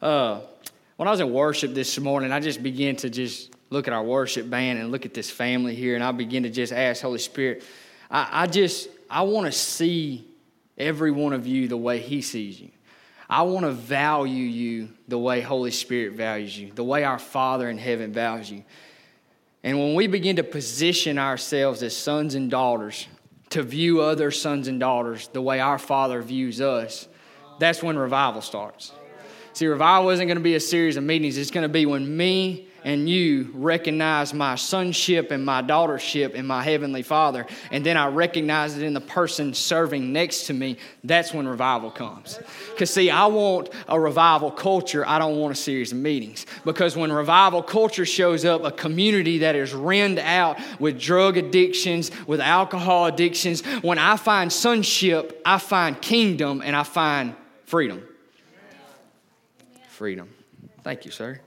[0.00, 0.40] Uh,
[0.96, 4.02] when I was in worship this morning, I just began to just look at our
[4.02, 7.18] worship band and look at this family here, and I began to just ask Holy
[7.18, 7.62] Spirit,
[8.10, 10.26] I, I just, I want to see
[10.76, 12.70] every one of you the way He sees you.
[13.28, 17.70] I want to value you the way Holy Spirit values you, the way our Father
[17.70, 18.64] in heaven values you.
[19.62, 23.06] And when we begin to position ourselves as sons and daughters
[23.50, 27.06] to view other sons and daughters the way our Father views us,
[27.58, 28.92] that's when revival starts.
[29.52, 32.16] See, revival isn't going to be a series of meetings, it's going to be when
[32.16, 37.96] me and you recognize my sonship and my daughtership in my heavenly father and then
[37.96, 40.76] i recognize it in the person serving next to me.
[41.04, 42.38] That's when revival comes.
[42.70, 45.06] Because see i want a revival culture.
[45.06, 46.46] I don't want a series of meetings.
[46.64, 52.10] Because when revival culture shows up a community that is rend out with drug addictions
[52.26, 58.02] with alcohol addictions when i find sonship i find kingdom and i find freedom
[60.00, 60.32] freedom
[60.82, 61.38] thank you sir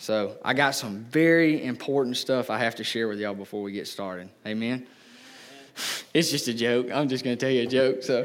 [0.00, 3.72] so I got some very important stuff I have to share with y'all before we
[3.72, 4.30] get started.
[4.46, 4.86] Amen.
[6.14, 6.90] It's just a joke.
[6.90, 8.02] I'm just going to tell you a joke.
[8.02, 8.24] So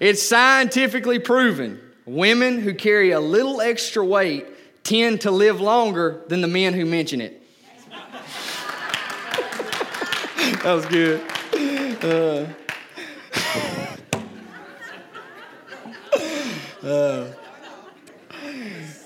[0.00, 4.46] it's scientifically proven women who carry a little extra weight
[4.82, 7.42] tend to live longer than the men who mention it.
[10.62, 11.20] that was good.
[12.02, 12.46] Uh,
[16.82, 17.26] uh,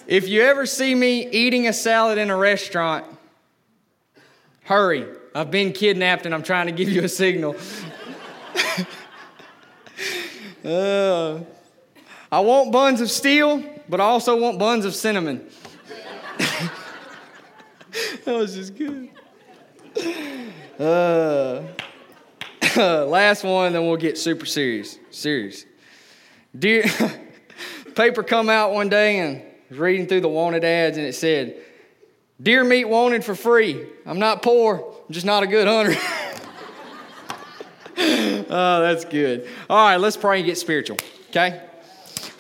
[0.07, 3.07] if you ever see me eating a salad in a restaurant,
[4.65, 5.07] hurry.
[5.35, 7.57] I've been kidnapped and I'm trying to give you a signal.
[10.65, 11.41] uh,
[12.31, 15.49] I want buns of steel, but I also want buns of cinnamon.
[18.25, 19.11] that was just good.
[20.79, 21.63] Uh,
[23.07, 24.99] last one, then we'll get super serious.
[25.11, 25.65] Serious.
[26.57, 26.85] Dear,
[27.95, 31.57] paper come out one day and was reading through the wanted ads and it said,
[32.43, 33.87] Deer meat wanted for free.
[34.05, 35.95] I'm not poor, I'm just not a good hunter.
[38.51, 39.49] oh, that's good.
[39.71, 40.99] All right, let's pray and get spiritual,
[41.31, 41.63] okay?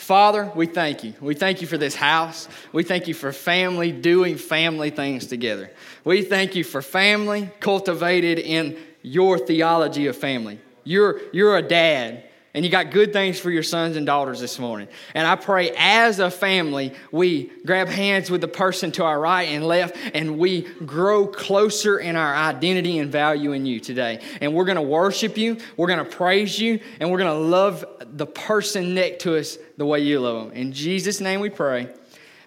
[0.05, 1.15] Father, we thank you.
[1.21, 2.47] We thank you for this house.
[2.73, 5.71] We thank you for family doing family things together.
[6.05, 10.61] We thank you for family cultivated in your theology of family.
[10.85, 14.61] You're, you're a dad and you got good things for your sons and daughters this
[14.61, 14.87] morning.
[15.13, 19.49] And I pray as a family, we grab hands with the person to our right
[19.49, 24.21] and left, and we grow closer in our identity and value in you today.
[24.41, 27.49] And we're going to worship you, we're going to praise you, and we're going to
[27.49, 30.57] love the person next to us the way you love them.
[30.57, 31.93] In Jesus' name we pray.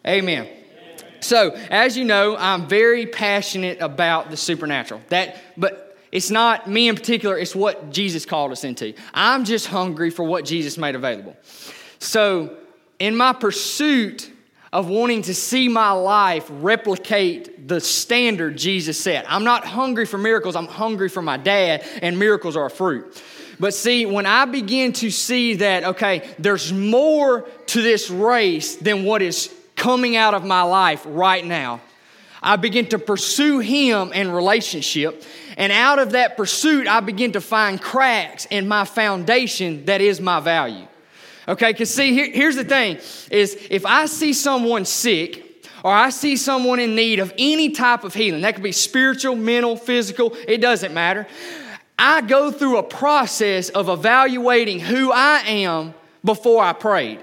[0.05, 0.47] Amen.
[1.19, 5.01] So, as you know, I'm very passionate about the supernatural.
[5.09, 8.93] That, but it's not me in particular, it's what Jesus called us into.
[9.13, 11.35] I'm just hungry for what Jesus made available.
[11.99, 12.55] So,
[12.99, 14.31] in my pursuit
[14.73, 20.17] of wanting to see my life replicate the standard Jesus set, I'm not hungry for
[20.17, 23.21] miracles, I'm hungry for my dad, and miracles are a fruit.
[23.59, 29.03] But see, when I begin to see that, okay, there's more to this race than
[29.03, 31.81] what is coming out of my life right now,
[32.47, 35.21] I begin to pursue Him in relationship.
[35.57, 40.21] And out of that pursuit, I begin to find cracks in my foundation that is
[40.21, 40.87] my value.
[41.45, 42.99] Okay, because see, here, here's the thing
[43.29, 45.43] is if I see someone sick,
[45.83, 49.35] or I see someone in need of any type of healing, that could be spiritual,
[49.35, 51.27] mental, physical, it doesn't matter.
[51.99, 55.93] I go through a process of evaluating who I am
[56.23, 57.19] before I prayed.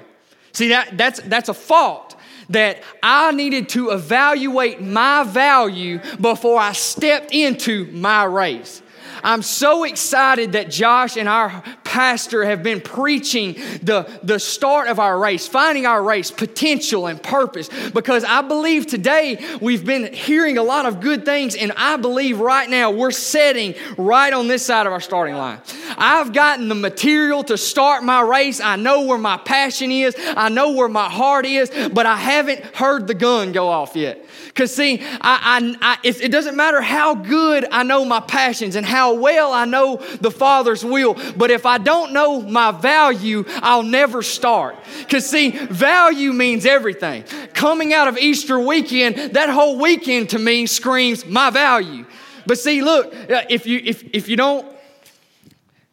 [0.52, 2.14] See, that, that's, that's a fault
[2.50, 8.82] that I needed to evaluate my value before I stepped into my race.
[9.22, 11.62] I'm so excited that Josh and our
[11.94, 17.22] pastor have been preaching the, the start of our race, finding our race, potential and
[17.22, 21.96] purpose, because I believe today we've been hearing a lot of good things, and I
[21.96, 25.60] believe right now we're setting right on this side of our starting line.
[25.96, 28.60] I've gotten the material to start my race.
[28.60, 32.74] I know where my passion is, I know where my heart is, but I haven't
[32.74, 34.26] heard the gun go off yet.
[34.46, 38.84] Because, see, I, I, I, it doesn't matter how good I know my passions and
[38.84, 43.82] how well I know the Father's will, but if I don't know my value, I'll
[43.82, 44.76] never start.
[44.98, 47.24] Because, see, value means everything.
[47.52, 52.06] Coming out of Easter weekend, that whole weekend to me screams my value.
[52.46, 53.12] But see, look,
[53.48, 54.74] if you, if, if you don't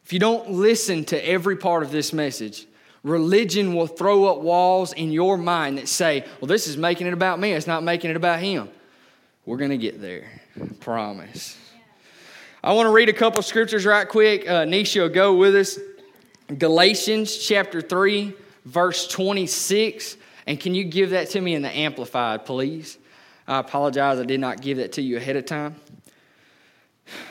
[0.04, 2.66] if you don't listen to every part of this message,
[3.02, 7.14] religion will throw up walls in your mind that say, well, this is making it
[7.14, 8.68] about me, it's not making it about him.
[9.46, 10.28] We're going to get there,
[10.80, 11.56] promise.
[12.64, 14.48] I want to read a couple scriptures right quick.
[14.48, 15.80] Uh, Nisha, go with us.
[16.58, 18.32] Galatians chapter 3,
[18.66, 20.16] verse 26.
[20.46, 22.98] And can you give that to me in the Amplified, please?
[23.48, 25.74] I apologize, I did not give that to you ahead of time.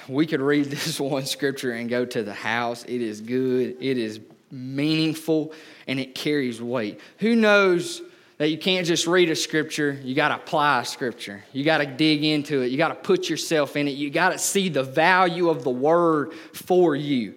[0.10, 2.84] We could read this one scripture and go to the house.
[2.84, 4.20] It is good, it is
[4.52, 5.54] meaningful,
[5.88, 7.00] and it carries weight.
[7.20, 8.02] Who knows
[8.42, 11.44] that you can't just read a scripture, you got to apply a scripture.
[11.54, 14.30] You got to dig into it, you got to put yourself in it, you got
[14.30, 17.36] to see the value of the word for you.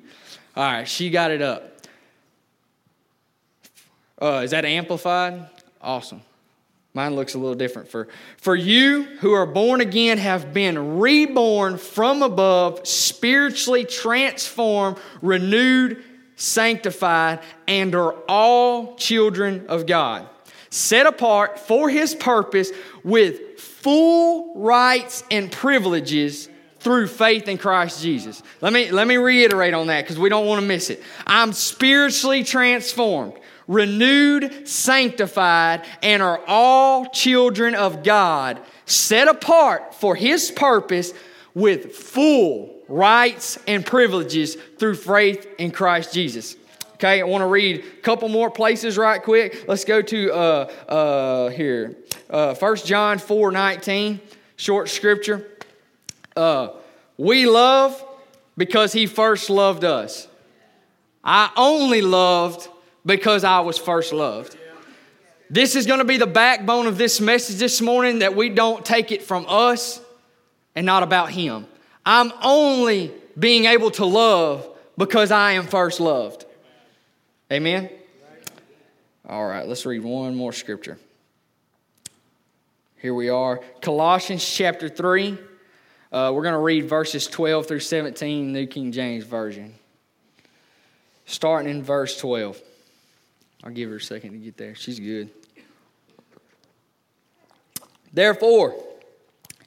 [0.57, 1.77] All right, she got it up.
[4.19, 5.47] Uh, is that amplified?
[5.83, 6.23] Awesome.
[6.95, 7.91] Mine looks a little different.
[7.91, 8.09] For,
[8.39, 16.03] for you who are born again have been reborn from above, spiritually transformed, renewed,
[16.37, 20.31] sanctified, and are all children of God,
[20.75, 22.73] set apart for his purpose
[23.05, 26.49] with full rights and privileges
[26.81, 28.43] through faith in Christ Jesus.
[28.61, 31.03] Let me, let me reiterate on that because we don't want to miss it.
[31.27, 33.35] I'm spiritually transformed
[33.67, 41.15] renewed, sanctified, and are all children of God, set apart for His purpose
[41.55, 46.57] with full rights and privileges through faith in Christ Jesus.
[47.05, 49.67] Okay, I want to read a couple more places right quick.
[49.69, 51.97] Let's go to uh, uh, here,
[52.31, 54.23] uh, 1 John 4 19,
[54.57, 55.47] short scripture.
[56.35, 56.69] Uh,
[57.19, 58.03] we love
[58.57, 60.29] because He first loved us.
[61.23, 62.69] I only loved
[63.05, 64.57] because I was first loved.
[65.51, 68.83] This is going to be the backbone of this message this morning that we don't
[68.83, 70.01] take it from us
[70.75, 71.67] and not about Him.
[72.07, 74.67] I'm only being able to love
[74.97, 76.47] because I am first loved.
[77.55, 77.89] Amen?
[79.29, 80.99] All right, let's read one more scripture.
[82.97, 85.39] Here we are Colossians chapter 3.
[86.11, 89.73] Uh, we're going to read verses 12 through 17, New King James Version.
[91.27, 92.61] Starting in verse 12.
[93.63, 94.75] I'll give her a second to get there.
[94.75, 95.31] She's good.
[98.13, 98.75] Therefore,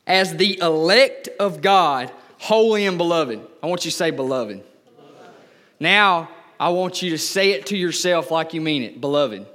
[0.06, 4.62] as the elect of God, holy and beloved, I want you to say beloved.
[4.62, 5.32] beloved.
[5.80, 6.28] Now,
[6.60, 9.46] I want you to say it to yourself like you mean it, beloved.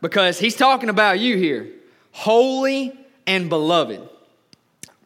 [0.00, 1.68] Because he's talking about you here,
[2.12, 2.92] holy
[3.26, 4.08] and beloved.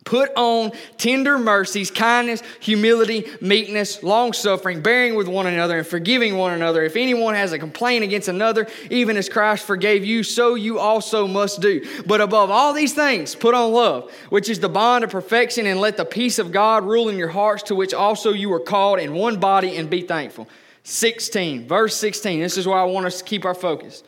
[0.04, 6.38] Put on tender mercies, kindness, humility, meekness, long suffering, bearing with one another, and forgiving
[6.38, 6.82] one another.
[6.82, 11.26] If anyone has a complaint against another, even as Christ forgave you, so you also
[11.26, 11.86] must do.
[12.06, 15.78] But above all these things, put on love, which is the bond of perfection, and
[15.78, 19.00] let the peace of God rule in your hearts, to which also you were called
[19.00, 20.48] in one body, and be thankful.
[20.88, 22.40] 16, verse 16.
[22.40, 24.02] This is where I want us to keep our focus.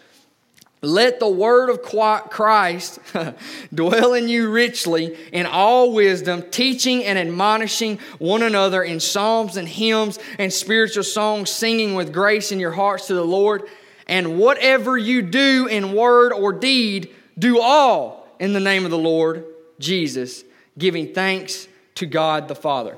[0.80, 2.98] Let the word of Christ
[3.74, 9.68] dwell in you richly in all wisdom, teaching and admonishing one another in psalms and
[9.68, 13.64] hymns and spiritual songs, singing with grace in your hearts to the Lord.
[14.06, 18.98] And whatever you do in word or deed, do all in the name of the
[18.98, 19.44] Lord
[19.78, 20.44] Jesus,
[20.78, 22.96] giving thanks to God the Father.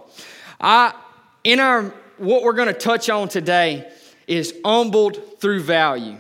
[0.60, 0.94] I,
[1.42, 3.90] in our, what we're going to touch on today
[4.28, 6.16] is humbled through value.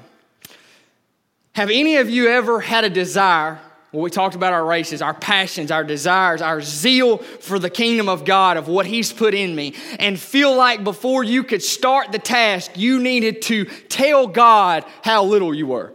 [1.52, 3.60] Have any of you ever had a desire?
[3.92, 8.08] Well, we talked about our races, our passions, our desires, our zeal for the kingdom
[8.08, 12.10] of God, of what He's put in me, and feel like before you could start
[12.10, 15.92] the task, you needed to tell God how little you were.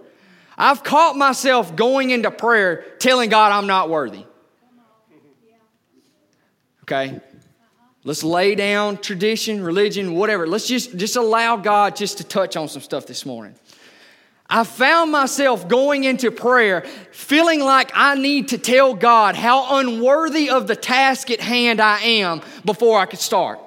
[0.58, 4.26] I've caught myself going into prayer telling God I'm not worthy.
[6.84, 7.20] Okay?
[8.08, 10.48] Let's lay down tradition, religion, whatever.
[10.48, 13.54] Let's just, just allow God just to touch on some stuff this morning.
[14.50, 20.50] I found myself going into prayer feeling like I need to tell God how unworthy
[20.50, 23.60] of the task at hand I am before I could start.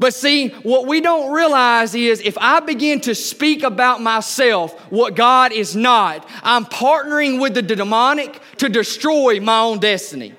[0.00, 5.14] But see, what we don't realize is if I begin to speak about myself, what
[5.14, 10.34] God is not, I'm partnering with the demonic to destroy my own destiny.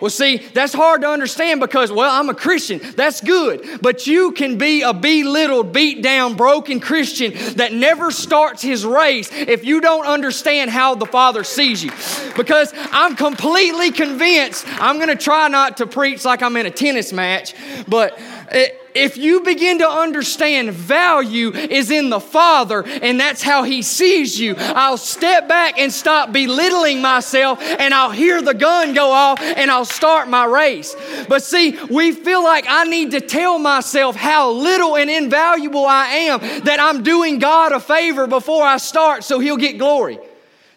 [0.00, 2.80] Well, see, that's hard to understand because, well, I'm a Christian.
[2.96, 3.80] That's good.
[3.80, 9.30] But you can be a belittled, beat down, broken Christian that never starts his race
[9.32, 11.90] if you don't understand how the Father sees you.
[12.36, 16.70] Because I'm completely convinced, I'm going to try not to preach like I'm in a
[16.70, 17.54] tennis match,
[17.88, 18.18] but.
[18.50, 23.82] It, if you begin to understand value is in the Father and that's how He
[23.82, 29.10] sees you, I'll step back and stop belittling myself and I'll hear the gun go
[29.10, 30.94] off and I'll start my race.
[31.28, 36.06] But see, we feel like I need to tell myself how little and invaluable I
[36.06, 40.18] am that I'm doing God a favor before I start so He'll get glory.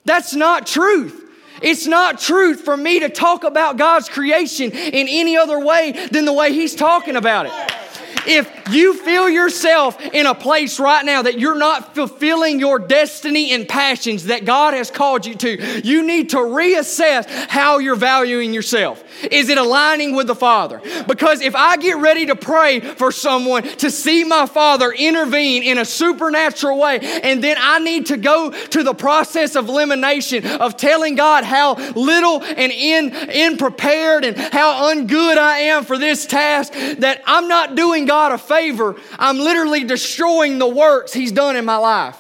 [0.05, 1.25] That's not truth.
[1.61, 6.25] It's not truth for me to talk about God's creation in any other way than
[6.25, 7.86] the way He's talking about it.
[8.25, 13.53] If you feel yourself in a place right now that you're not fulfilling your destiny
[13.53, 18.53] and passions that God has called you to, you need to reassess how you're valuing
[18.53, 19.03] yourself.
[19.31, 20.81] Is it aligning with the Father?
[21.07, 25.77] Because if I get ready to pray for someone to see my Father intervene in
[25.77, 30.77] a supernatural way, and then I need to go to the process of elimination of
[30.77, 36.25] telling God how little and in, in prepared and how ungood I am for this
[36.25, 41.31] task, that I'm not doing God God a favor, I'm literally destroying the works He's
[41.31, 42.17] done in my life.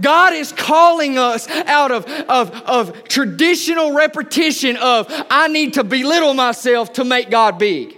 [0.00, 6.34] God is calling us out of, of, of traditional repetition of, I need to belittle
[6.34, 7.96] myself to make God big.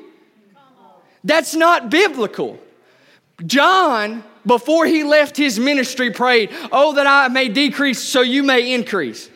[1.24, 2.58] That's not biblical.
[3.44, 8.72] John, before he left his ministry, prayed, Oh, that I may decrease so you may
[8.74, 9.30] increase.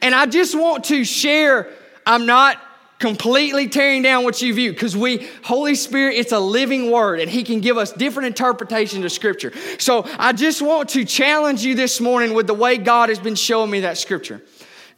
[0.00, 1.68] And I just want to share,
[2.06, 2.58] I'm not
[3.02, 7.28] completely tearing down what you view because we holy spirit it's a living word and
[7.28, 9.52] he can give us different interpretations of scripture.
[9.80, 13.34] So i just want to challenge you this morning with the way god has been
[13.34, 14.40] showing me that scripture.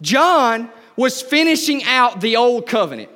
[0.03, 3.09] John was finishing out the old covenant.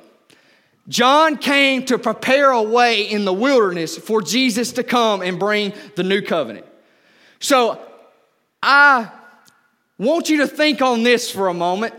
[0.87, 5.71] John came to prepare a way in the wilderness for jesus to come and bring
[5.97, 6.65] the new covenant.
[7.39, 7.79] So
[8.63, 9.11] i
[9.99, 11.93] want you to think on this for a moment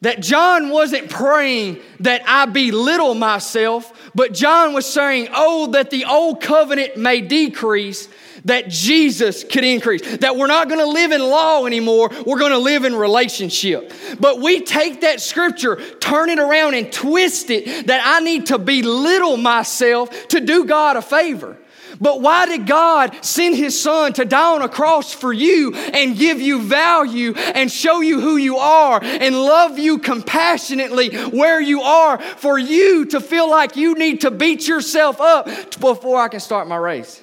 [0.00, 6.04] that John wasn't praying that I belittle myself, but John was saying, Oh, that the
[6.04, 8.08] old covenant may decrease,
[8.44, 10.18] that Jesus could increase.
[10.18, 13.92] That we're not gonna live in law anymore, we're gonna live in relationship.
[14.20, 18.58] But we take that scripture, turn it around, and twist it that I need to
[18.58, 21.56] belittle myself to do God a favor.
[22.00, 26.16] But why did God send His Son to die on a cross for you and
[26.16, 31.82] give you value and show you who you are and love you compassionately where you
[31.82, 35.46] are for you to feel like you need to beat yourself up
[35.80, 37.22] before I can start my race?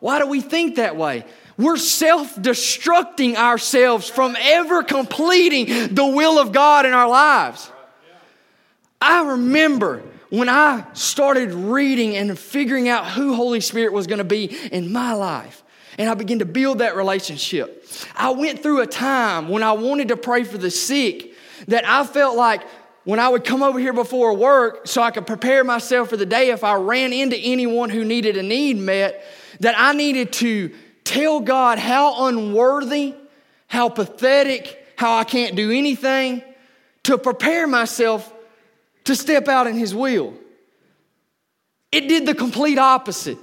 [0.00, 1.24] Why do we think that way?
[1.56, 7.70] We're self destructing ourselves from ever completing the will of God in our lives.
[9.00, 14.24] I remember when I started reading and figuring out who Holy Spirit was going to
[14.24, 15.62] be in my life,
[15.98, 20.08] and I began to build that relationship, I went through a time when I wanted
[20.08, 21.34] to pray for the sick
[21.66, 22.62] that I felt like
[23.04, 26.26] when I would come over here before work so I could prepare myself for the
[26.26, 29.24] day if I ran into anyone who needed a need met,
[29.60, 33.14] that I needed to tell God how unworthy,
[33.66, 36.42] how pathetic, how I can't do anything
[37.04, 38.30] to prepare myself
[39.08, 40.34] to step out in His will.
[41.90, 43.38] It did the complete opposite.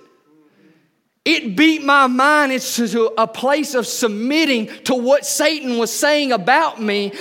[1.26, 6.80] It beat my mind into a place of submitting to what Satan was saying about
[6.80, 7.12] me.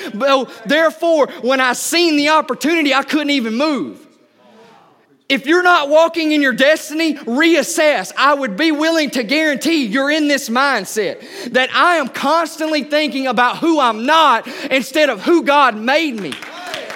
[0.66, 4.06] Therefore, when I seen the opportunity, I couldn't even move.
[5.26, 8.12] If you're not walking in your destiny, reassess.
[8.14, 13.26] I would be willing to guarantee you're in this mindset that I am constantly thinking
[13.26, 16.34] about who I'm not instead of who God made me.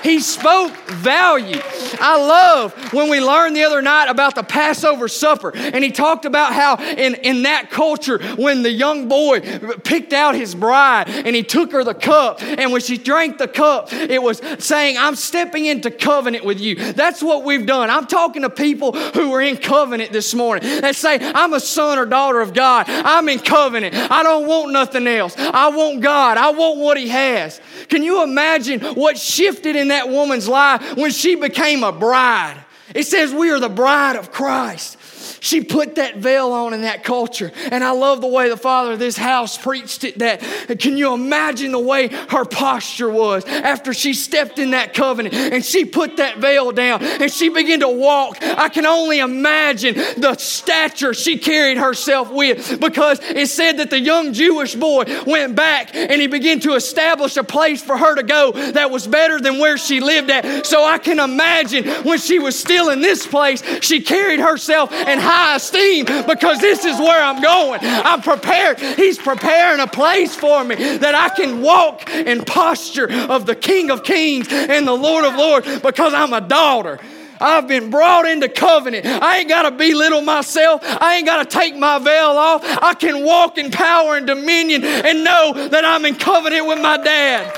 [0.02, 1.60] He spoke value.
[2.00, 6.24] I love when we learned the other night about the Passover supper, and he talked
[6.24, 9.40] about how in, in that culture, when the young boy
[9.84, 13.48] picked out his bride and he took her the cup, and when she drank the
[13.48, 16.76] cup, it was saying, I'm stepping into covenant with you.
[16.92, 17.90] That's what we've done.
[17.90, 21.98] I'm talking to people who are in covenant this morning that say, I'm a son
[21.98, 22.86] or daughter of God.
[22.88, 23.94] I'm in covenant.
[23.94, 25.34] I don't want nothing else.
[25.36, 26.36] I want God.
[26.36, 27.60] I want what He has.
[27.88, 32.64] Can you imagine what shifted in that woman's life when she became a bride?
[32.94, 34.97] It says we are the bride of Christ.
[35.40, 37.52] She put that veil on in that culture.
[37.70, 40.40] And I love the way the father of this house preached it that
[40.78, 45.64] can you imagine the way her posture was after she stepped in that covenant and
[45.64, 48.38] she put that veil down and she began to walk.
[48.42, 54.00] I can only imagine the stature she carried herself with because it said that the
[54.00, 58.22] young Jewish boy went back and he began to establish a place for her to
[58.22, 60.66] go that was better than where she lived at.
[60.66, 65.18] So I can imagine when she was still in this place, she carried herself in
[65.28, 67.80] high esteem because this is where I'm going.
[67.82, 68.80] I'm prepared.
[68.80, 73.90] He's preparing a place for me that I can walk in posture of the King
[73.90, 76.98] of Kings and the Lord of Lords because I'm a daughter.
[77.40, 79.06] I've been brought into covenant.
[79.06, 80.80] I ain't got to belittle myself.
[80.82, 82.64] I ain't got to take my veil off.
[82.64, 86.96] I can walk in power and dominion and know that I'm in covenant with my
[86.96, 87.54] dad.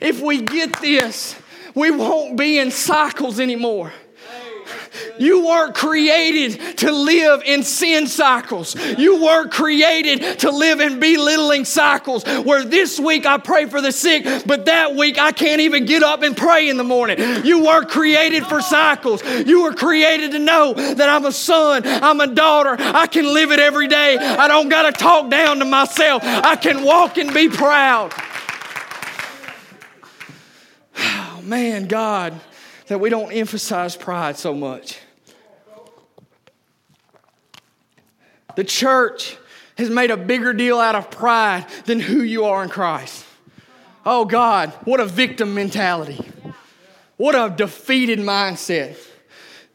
[0.00, 1.34] If we get this,
[1.74, 3.92] we won't be in cycles anymore.
[5.20, 8.74] You weren't created to live in sin cycles.
[8.98, 13.92] You weren't created to live in belittling cycles where this week I pray for the
[13.92, 17.18] sick, but that week I can't even get up and pray in the morning.
[17.44, 19.22] You weren't created for cycles.
[19.22, 22.74] You were created to know that I'm a son, I'm a daughter.
[22.78, 24.16] I can live it every day.
[24.16, 26.22] I don't got to talk down to myself.
[26.24, 28.14] I can walk and be proud.
[31.02, 32.38] Oh, man, God,
[32.88, 34.98] that we don't emphasize pride so much.
[38.60, 39.38] The church
[39.78, 43.24] has made a bigger deal out of pride than who you are in Christ.
[44.04, 46.30] Oh God, what a victim mentality.
[47.16, 48.98] What a defeated mindset.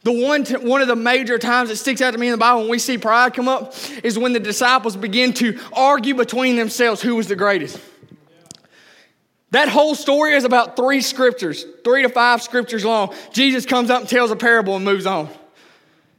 [0.03, 2.37] The one, t- one of the major times that sticks out to me in the
[2.37, 3.73] Bible when we see pride come up
[4.03, 7.79] is when the disciples begin to argue between themselves who was the greatest.
[9.49, 13.15] That whole story is about three scriptures, three to five scriptures long.
[13.33, 15.27] Jesus comes up and tells a parable and moves on.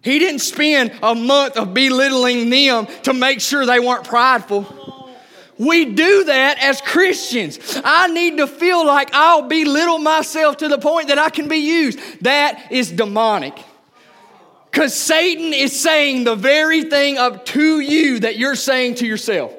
[0.07, 5.11] He didn't spend a month of belittling them to make sure they weren't prideful.
[5.59, 7.59] We do that as Christians.
[7.85, 11.57] I need to feel like I'll belittle myself to the point that I can be
[11.57, 11.99] used.
[12.23, 13.59] That is demonic.
[14.71, 19.53] Because Satan is saying the very thing up to you that you're saying to yourself.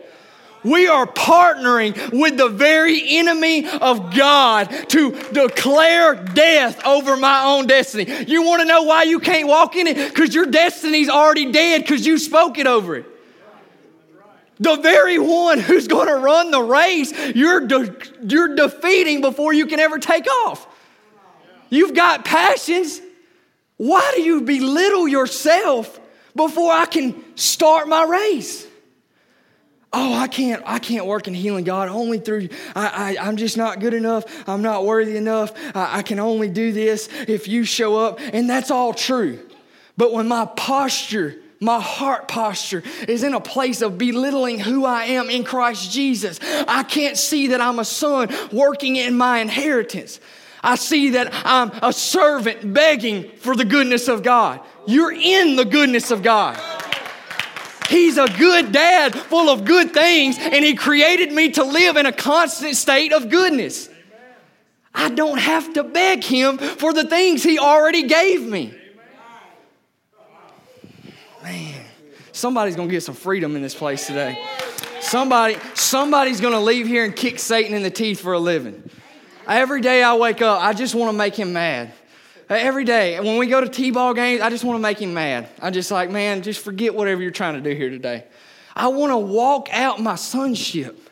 [0.64, 7.68] We are partnering with the very enemy of God to declare death over my own
[7.68, 8.26] destiny.
[8.28, 10.10] You want to know why you can't walk in it?
[10.10, 13.06] Because your destiny's already dead because you spoke it over it.
[14.60, 19.68] The very one who's going to run the race, you're, de- you're defeating before you
[19.68, 20.68] can ever take off.
[21.70, 23.00] You've got passions.
[23.78, 26.00] Why do you belittle yourself
[26.36, 28.66] before I can start my race?
[29.94, 33.58] Oh i can't i can't work in healing god only through i, I am just
[33.58, 37.64] not good enough i'm not worthy enough I, I can only do this if you
[37.64, 39.40] show up and that's all true
[39.96, 45.06] but when my posture my heart posture is in a place of belittling who I
[45.06, 46.40] am in Christ Jesus.
[46.68, 50.20] I can't see that I'm a son working in my inheritance.
[50.64, 54.60] I see that I'm a servant begging for the goodness of God.
[54.86, 56.60] You're in the goodness of God.
[57.88, 62.06] He's a good dad full of good things, and He created me to live in
[62.06, 63.90] a constant state of goodness.
[64.94, 68.74] I don't have to beg Him for the things He already gave me.
[71.44, 71.86] Man,
[72.32, 74.38] somebody's gonna get some freedom in this place today.
[75.00, 78.90] Somebody, somebody's gonna leave here and kick Satan in the teeth for a living.
[79.48, 81.94] Every day I wake up, I just wanna make him mad.
[82.50, 83.20] Uh, every day.
[83.20, 85.50] When we go to T ball games, I just want to make him mad.
[85.62, 88.24] I just like, man, just forget whatever you're trying to do here today.
[88.76, 91.10] I want to walk out my sonship.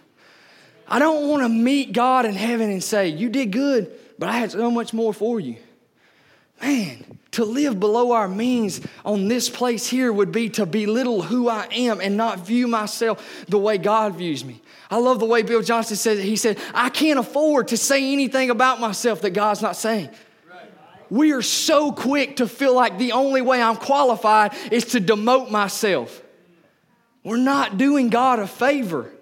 [0.87, 4.33] I don't want to meet God in heaven and say, You did good, but I
[4.33, 5.57] had so much more for you.
[6.61, 11.49] Man, to live below our means on this place here would be to belittle who
[11.49, 14.61] I am and not view myself the way God views me.
[14.89, 16.23] I love the way Bill Johnson said it.
[16.23, 20.09] He said, I can't afford to say anything about myself that God's not saying.
[21.15, 25.49] We are so quick to feel like the only way I'm qualified is to demote
[25.49, 26.21] myself.
[27.23, 29.13] We're not doing God a favor.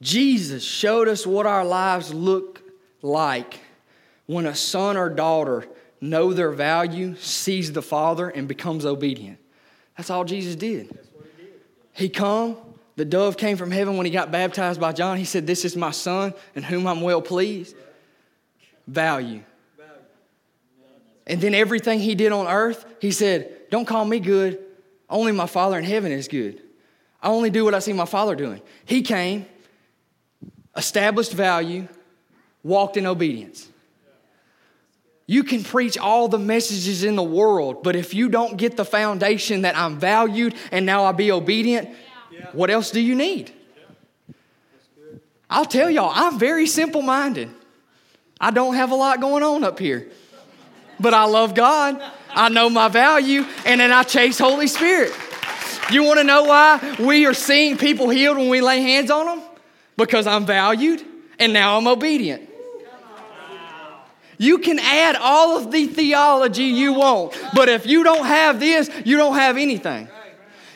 [0.00, 2.62] Jesus showed us what our lives look
[3.02, 3.60] like
[4.24, 5.68] when a son or daughter
[6.00, 9.38] know their value, sees the Father, and becomes obedient.
[9.98, 10.98] That's all Jesus did.
[11.92, 12.56] He come,
[12.96, 15.16] the dove came from heaven when he got baptized by John.
[15.16, 17.74] He said, This is my son in whom I'm well pleased.
[18.86, 19.42] Value.
[21.26, 24.58] And then everything he did on earth, he said, Don't call me good.
[25.08, 26.60] Only my Father in heaven is good.
[27.22, 28.60] I only do what I see my Father doing.
[28.84, 29.46] He came,
[30.76, 31.86] established value,
[32.62, 33.68] walked in obedience.
[35.26, 38.84] You can preach all the messages in the world, but if you don't get the
[38.84, 41.88] foundation that I'm valued and now I be obedient,
[42.52, 43.52] what else do you need?
[45.48, 47.50] I'll tell y'all, I'm very simple minded.
[48.40, 50.08] I don't have a lot going on up here,
[50.98, 52.02] but I love God.
[52.30, 55.12] I know my value, and then I chase Holy Spirit.
[55.90, 59.26] You want to know why we are seeing people healed when we lay hands on
[59.26, 59.42] them?
[59.96, 61.04] Because I'm valued
[61.38, 62.48] and now I'm obedient.
[64.38, 68.90] You can add all of the theology you want, but if you don't have this,
[69.04, 70.08] you don't have anything.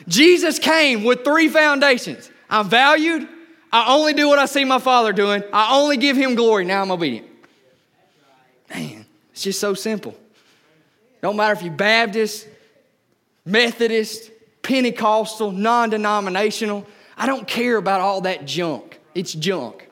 [0.07, 3.27] Jesus came with three foundations I'm valued,
[3.71, 6.81] I only do what I see my Father doing, I only give Him glory, now
[6.81, 7.27] I'm obedient.
[8.69, 10.17] Man, it's just so simple.
[11.21, 12.47] Don't matter if you're Baptist,
[13.45, 16.85] Methodist, Pentecostal, non denominational.
[17.17, 18.99] I don't care about all that junk.
[19.15, 19.89] It's junk.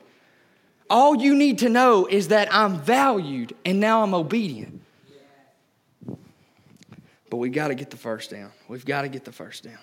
[0.88, 4.80] All you need to know is that I'm valued and now I'm obedient.
[7.28, 8.52] But we got to get the first down.
[8.68, 9.78] We've got to get the first down.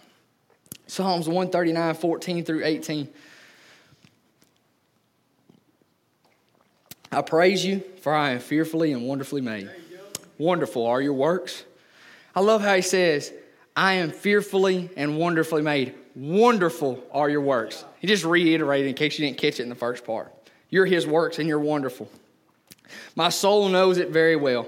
[0.88, 3.08] Psalms 139, 14 through 18.
[7.12, 9.70] I praise you, for I am fearfully and wonderfully made.
[10.38, 11.64] Wonderful are your works.
[12.36, 13.32] I love how he says,
[13.76, 15.96] I am fearfully and wonderfully made.
[16.16, 17.86] Wonderful are your works.
[18.00, 20.32] He just reiterated in case you didn't catch it in the first part.
[20.70, 22.10] You're his works and you're wonderful.
[23.16, 24.68] My soul knows it very well.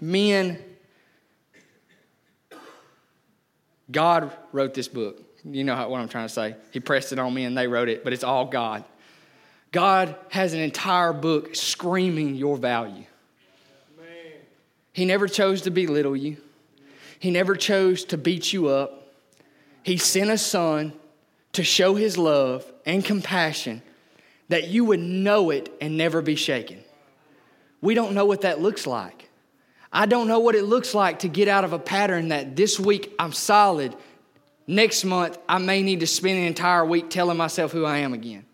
[0.00, 0.58] men,
[3.90, 5.22] God wrote this book.
[5.44, 6.56] You know what I'm trying to say.
[6.72, 8.84] He pressed it on me and they wrote it, but it's all God.
[9.70, 13.04] God has an entire book screaming your value.
[14.92, 16.38] He never chose to belittle you,
[17.18, 19.12] He never chose to beat you up.
[19.82, 20.94] He sent a son
[21.52, 23.82] to show His love and compassion
[24.48, 26.82] that you would know it and never be shaken.
[27.80, 29.25] We don't know what that looks like.
[29.92, 32.78] I don't know what it looks like to get out of a pattern that this
[32.78, 33.94] week I'm solid.
[34.66, 38.12] Next month, I may need to spend an entire week telling myself who I am
[38.12, 38.44] again.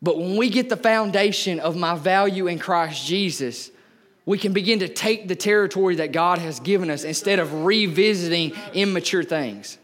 [0.00, 3.70] But when we get the foundation of my value in Christ Jesus,
[4.24, 8.52] we can begin to take the territory that God has given us instead of revisiting
[8.72, 9.78] immature things.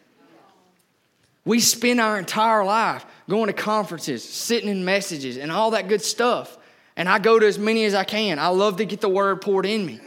[1.44, 6.02] We spend our entire life going to conferences, sitting in messages, and all that good
[6.02, 6.58] stuff.
[6.96, 8.38] And I go to as many as I can.
[8.38, 10.00] I love to get the word poured in me.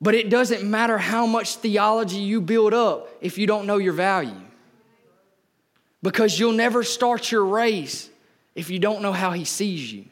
[0.00, 3.94] But it doesn't matter how much theology you build up if you don't know your
[3.94, 4.40] value.
[6.02, 8.10] Because you'll never start your race
[8.54, 10.04] if you don't know how He sees you.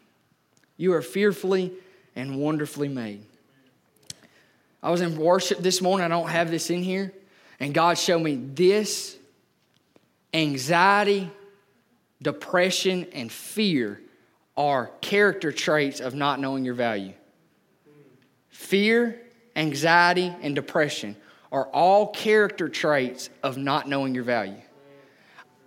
[0.76, 1.72] You are fearfully
[2.16, 3.24] and wonderfully made.
[4.82, 6.04] I was in worship this morning.
[6.04, 7.12] I don't have this in here.
[7.60, 9.16] And God showed me this
[10.32, 11.30] anxiety,
[12.20, 14.00] depression, and fear
[14.56, 17.12] are character traits of not knowing your value.
[18.50, 19.20] Fear,
[19.56, 21.16] anxiety, and depression
[21.52, 24.60] are all character traits of not knowing your value.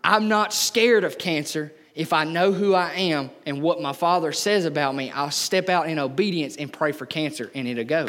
[0.04, 4.32] I'm not scared of cancer if I know who I am and what my Father
[4.32, 8.08] says about me, I'll step out in obedience and pray for cancer and it'll go.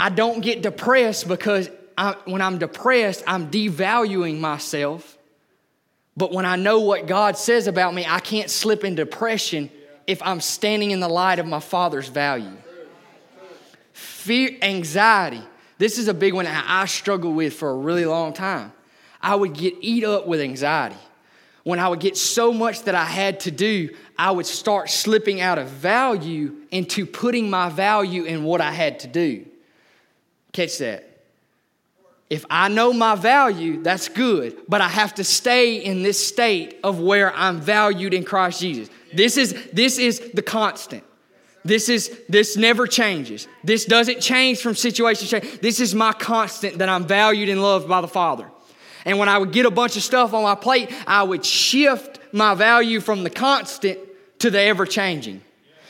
[0.00, 5.18] I don't get depressed because I, when I'm depressed, I'm devaluing myself.
[6.16, 9.70] But when I know what God says about me, I can't slip in depression
[10.06, 12.56] if I'm standing in the light of my Father's value.
[13.92, 15.42] Fear, anxiety.
[15.78, 18.72] This is a big one that I struggled with for a really long time.
[19.20, 20.96] I would get eat up with anxiety
[21.64, 25.40] when I would get so much that I had to do, I would start slipping
[25.40, 29.46] out of value into putting my value in what I had to do.
[30.52, 31.08] Catch that.
[32.28, 36.80] If I know my value, that's good, but I have to stay in this state
[36.82, 38.88] of where I'm valued in Christ Jesus.
[39.12, 41.04] This is this is the constant.
[41.64, 43.46] This is this never changes.
[43.62, 45.60] This doesn't change from situation to change.
[45.60, 48.50] This is my constant that I'm valued and loved by the Father.
[49.04, 52.18] And when I would get a bunch of stuff on my plate, I would shift
[52.32, 53.98] my value from the constant
[54.40, 55.42] to the ever changing.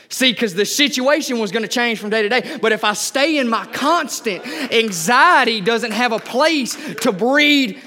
[0.08, 2.58] See, because the situation was going to change from day to day.
[2.60, 7.80] But if I stay in my constant, anxiety doesn't have a place to breed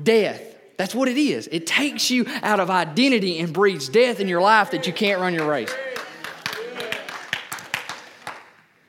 [0.00, 0.42] death.
[0.76, 1.48] That's what it is.
[1.50, 5.20] It takes you out of identity and breeds death in your life that you can't
[5.20, 5.74] run your race.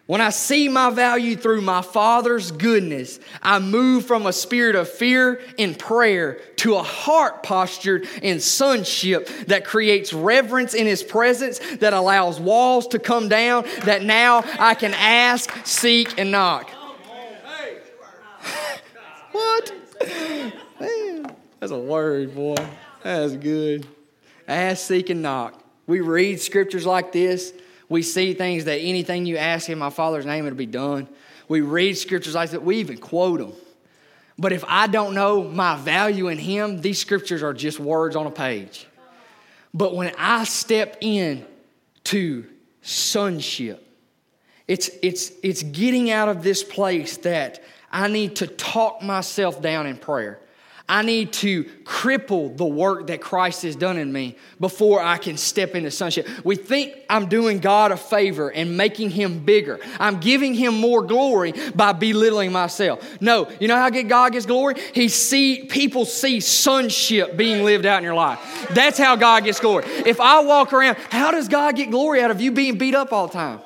[0.09, 4.89] When I see my value through my Father's goodness, I move from a spirit of
[4.89, 11.59] fear and prayer to a heart postured in sonship that creates reverence in His presence,
[11.75, 16.71] that allows walls to come down, that now I can ask, seek, and knock.
[19.31, 19.71] what?
[20.79, 22.55] Man, that's a word, boy.
[23.03, 23.85] That's good.
[24.47, 25.63] Ask, seek, and knock.
[25.85, 27.53] We read scriptures like this
[27.89, 31.09] we see things that anything you ask in my Father's name, it'll be done.
[31.47, 32.63] We read scriptures like that.
[32.63, 33.53] We even quote them.
[34.37, 38.27] But if I don't know my value in Him, these scriptures are just words on
[38.27, 38.87] a page.
[39.73, 41.45] But when I step in
[42.05, 42.45] to
[42.81, 43.85] sonship,
[44.67, 49.87] it's, it's, it's getting out of this place that I need to talk myself down
[49.87, 50.39] in prayer.
[50.89, 55.37] I need to cripple the work that Christ has done in me before I can
[55.37, 56.27] step into sonship.
[56.43, 59.79] We think I'm doing God a favor and making him bigger.
[59.99, 63.21] I'm giving him more glory by belittling myself.
[63.21, 64.75] No, you know how God gets glory?
[64.95, 68.67] He see people see sonship being lived out in your life.
[68.71, 69.85] That's how God gets glory.
[69.85, 73.13] If I walk around, how does God get glory out of you being beat up
[73.13, 73.61] all the time?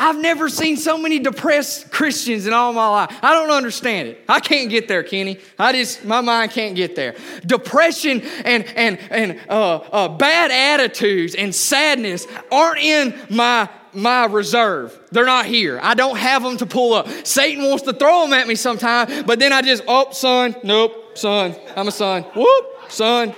[0.00, 3.18] I've never seen so many depressed Christians in all my life.
[3.20, 4.24] I don't understand it.
[4.28, 5.40] I can't get there, Kenny.
[5.58, 7.16] I just my mind can't get there.
[7.44, 14.96] Depression and and and uh, uh, bad attitudes and sadness aren't in my my reserve.
[15.10, 15.80] They're not here.
[15.82, 17.08] I don't have them to pull up.
[17.26, 21.18] Satan wants to throw them at me sometime, but then I just, oh, son, nope,
[21.18, 22.22] son, I'm a son.
[22.22, 23.34] Whoop, son.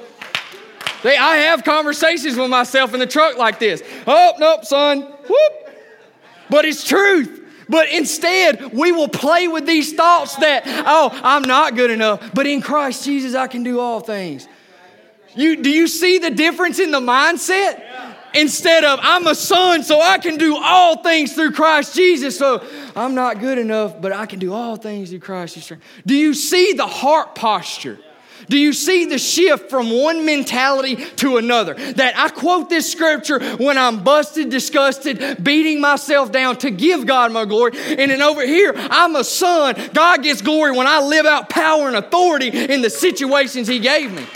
[1.03, 3.83] They, I have conversations with myself in the truck like this.
[4.07, 5.01] Oh, nope, son.
[5.01, 5.53] Whoop,
[6.51, 7.39] but it's truth.
[7.69, 12.47] But instead, we will play with these thoughts that, oh, I'm not good enough, but
[12.47, 14.49] in Christ Jesus, I can do all things.
[15.37, 17.81] You, do you see the difference in the mindset?
[18.35, 22.37] Instead of, I'm a son, so I can do all things through Christ Jesus.
[22.37, 25.79] So I'm not good enough, but I can do all things through Christ Jesus.
[26.07, 27.99] Do you see the heart posture?
[28.51, 31.75] Do you see the shift from one mentality to another?
[31.75, 37.31] That I quote this scripture when I'm busted, disgusted, beating myself down to give God
[37.31, 37.79] my glory.
[37.79, 39.77] And then over here, I'm a son.
[39.95, 44.13] God gets glory when I live out power and authority in the situations He gave
[44.13, 44.27] me.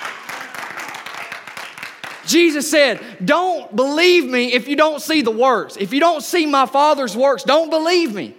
[2.24, 5.76] Jesus said, Don't believe me if you don't see the works.
[5.76, 8.36] If you don't see my Father's works, don't believe me.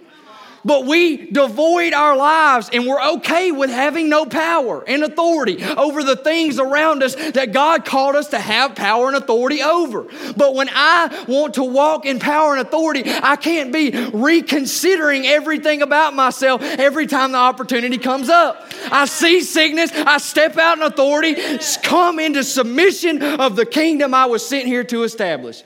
[0.66, 6.02] But we devoid our lives and we're okay with having no power and authority over
[6.02, 10.08] the things around us that God called us to have power and authority over.
[10.36, 15.82] But when I want to walk in power and authority, I can't be reconsidering everything
[15.82, 18.68] about myself every time the opportunity comes up.
[18.90, 21.36] I see sickness, I step out in authority,
[21.84, 25.62] come into submission of the kingdom I was sent here to establish.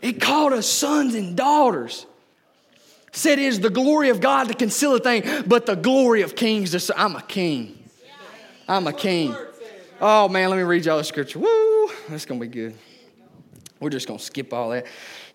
[0.00, 2.06] It called us sons and daughters
[3.16, 6.70] said is the glory of God to conceal a thing, but the glory of kings
[6.70, 7.82] to I'm a king.
[8.68, 9.34] I'm a king.
[10.00, 11.38] Oh man, let me read y'all the scripture.
[11.38, 11.90] Woo!
[12.08, 12.74] That's gonna be good.
[13.80, 14.86] We're just gonna skip all that.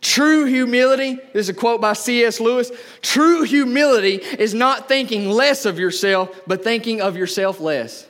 [0.02, 2.39] True humility, this is a quote by C.S.
[2.39, 2.72] Lewis.
[3.02, 8.08] True humility is not thinking less of yourself, but thinking of yourself less.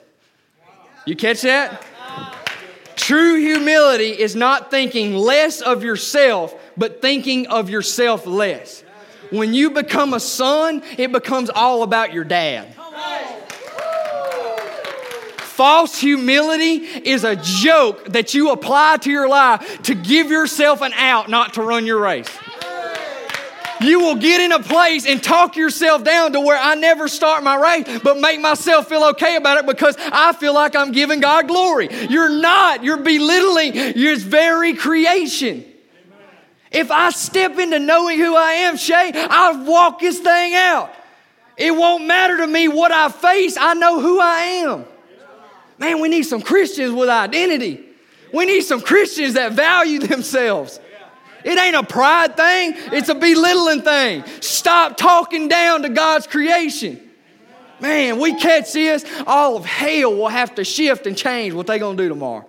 [1.06, 1.86] You catch that?
[2.96, 8.84] True humility is not thinking less of yourself, but thinking of yourself less.
[9.32, 12.76] When you become a son, it becomes all about your dad.
[15.40, 20.92] False humility is a joke that you apply to your life to give yourself an
[20.94, 22.30] out, not to run your race.
[23.80, 27.44] You will get in a place and talk yourself down to where I never start
[27.44, 31.20] my race, but make myself feel okay about it because I feel like I'm giving
[31.20, 31.90] God glory.
[32.10, 32.84] You're not.
[32.84, 35.66] You're belittling your very creation.
[36.72, 40.94] If I step into knowing who I am, Shay, I'll walk this thing out.
[41.58, 44.86] It won't matter to me what I face, I know who I am.
[45.78, 47.84] Man, we need some Christians with identity.
[48.34, 50.80] We need some Christians that value themselves.
[51.44, 54.24] It ain't a pride thing, it's a belittling thing.
[54.40, 57.02] Stop talking down to God's creation.
[57.82, 61.80] Man, we catch this, all of hell will have to shift and change what they're
[61.80, 62.46] to do tomorrow.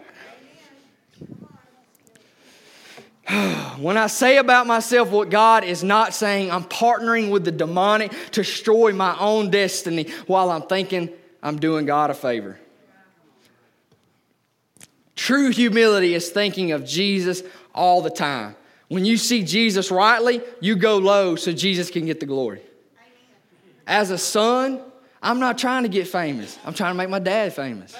[3.78, 8.10] when I say about myself what God is not saying, I'm partnering with the demonic
[8.32, 11.10] to destroy my own destiny while I'm thinking
[11.42, 12.58] I'm doing God a favor.
[15.14, 17.42] True humility is thinking of Jesus
[17.74, 18.56] all the time.
[18.88, 22.60] When you see Jesus rightly, you go low so Jesus can get the glory.
[23.86, 24.80] As a son,
[25.22, 26.58] I'm not trying to get famous.
[26.64, 27.96] I'm trying to make my dad famous.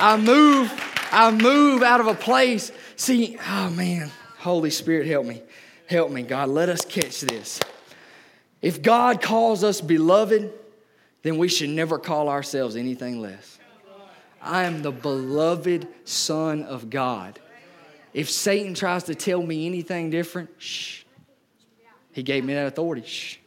[0.00, 0.72] I move,
[1.12, 5.42] I move out of a place See, oh man, Holy Spirit, help me.
[5.86, 6.48] Help me, God.
[6.48, 7.60] Let us catch this.
[8.62, 10.52] If God calls us beloved,
[11.22, 13.58] then we should never call ourselves anything less.
[14.40, 17.40] I am the beloved Son of God.
[18.12, 21.02] If Satan tries to tell me anything different, shh.
[22.12, 23.04] He gave me that authority.
[23.06, 23.38] Shh.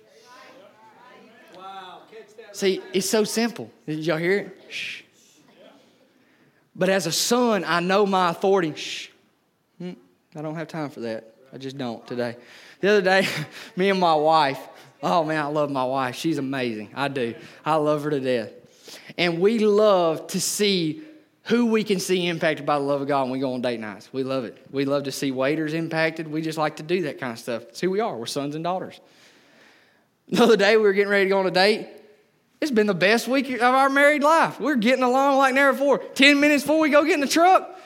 [2.51, 3.71] See, it's so simple.
[3.85, 4.71] Did y'all hear it?
[4.71, 5.03] Shh.
[6.75, 8.73] But as a son, I know my authority.
[8.75, 9.09] Shh.
[10.37, 11.33] I don't have time for that.
[11.51, 12.37] I just don't today.
[12.79, 13.27] The other day,
[13.75, 14.59] me and my wife,
[15.01, 16.15] oh man, I love my wife.
[16.15, 16.91] She's amazing.
[16.93, 17.33] I do.
[17.65, 18.51] I love her to death.
[19.17, 21.01] And we love to see
[21.45, 23.79] who we can see impacted by the love of God when we go on date
[23.79, 24.13] nights.
[24.13, 24.57] We love it.
[24.69, 26.27] We love to see waiters impacted.
[26.27, 27.63] We just like to do that kind of stuff.
[27.69, 28.15] It's who we are.
[28.15, 28.99] We're sons and daughters.
[30.29, 31.87] The other day, we were getting ready to go on a date.
[32.61, 34.59] It's been the best week of our married life.
[34.59, 35.99] We're getting along like never before.
[35.99, 37.76] Ten minutes before we go get in the truck,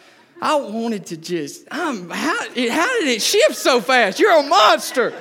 [0.42, 4.20] I wanted to just, um, how, how did it shift so fast?
[4.20, 5.14] You're a monster.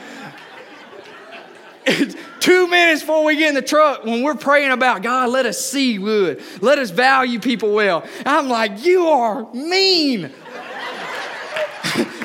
[2.41, 5.63] Two minutes before we get in the truck, when we're praying about God, let us
[5.63, 8.03] see good, let us value people well.
[8.25, 10.25] I'm like, you are mean.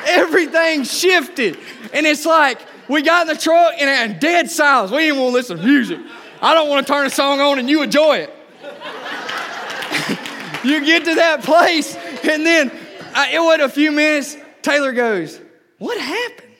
[0.06, 1.60] Everything shifted.
[1.92, 4.92] And it's like, we got in the truck and dead silence.
[4.92, 6.00] We didn't want to listen to music.
[6.42, 8.34] I don't want to turn a song on and you enjoy it.
[10.64, 12.72] you get to that place, and then
[13.16, 14.36] I, it was a few minutes.
[14.62, 15.40] Taylor goes,
[15.80, 16.52] What happened?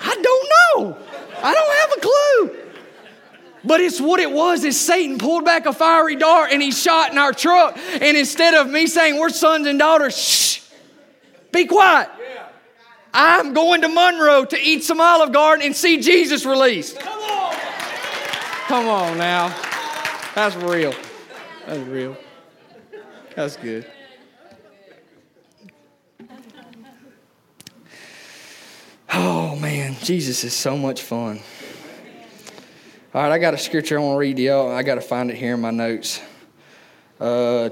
[0.00, 0.98] I don't know.
[1.42, 2.70] I don't have a clue.
[3.64, 7.12] But it's what it was is Satan pulled back a fiery dart and he shot
[7.12, 7.76] in our truck.
[8.00, 10.60] And instead of me saying, We're sons and daughters, shh,
[11.52, 12.08] be quiet.
[13.12, 17.00] I'm going to Monroe to eat some Olive Garden and see Jesus released.
[17.00, 17.54] Come on.
[18.68, 19.48] Come on now.
[20.36, 20.94] That's real.
[21.66, 22.16] That's real.
[23.34, 23.84] That's good.
[29.12, 31.40] Oh man, Jesus is so much fun.
[33.12, 34.70] All right, I got a scripture I want to read to y'all.
[34.70, 36.20] I got to find it here in my notes.
[37.18, 37.68] Uh,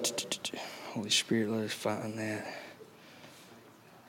[0.89, 2.45] Holy Spirit, let us find that.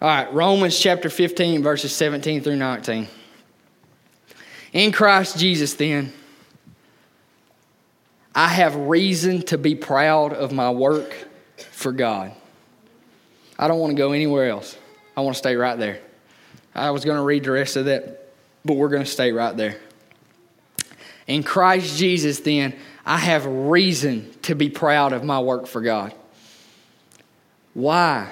[0.01, 3.07] All right, Romans chapter 15, verses 17 through 19.
[4.73, 6.11] In Christ Jesus, then,
[8.33, 11.13] I have reason to be proud of my work
[11.71, 12.31] for God.
[13.59, 14.75] I don't want to go anywhere else.
[15.15, 15.99] I want to stay right there.
[16.73, 18.31] I was going to read the rest of that,
[18.63, 19.77] but we're going to stay right there.
[21.27, 26.13] In Christ Jesus, then, I have reason to be proud of my work for God.
[27.73, 28.31] Why